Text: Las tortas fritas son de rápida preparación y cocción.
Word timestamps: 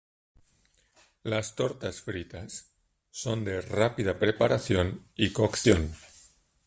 Las 1.21 1.55
tortas 1.55 2.01
fritas 2.01 2.71
son 3.11 3.45
de 3.45 3.61
rápida 3.61 4.17
preparación 4.17 5.05
y 5.13 5.31
cocción. 5.31 5.93